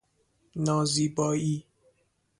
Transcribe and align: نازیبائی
نازیبائی 0.65 1.67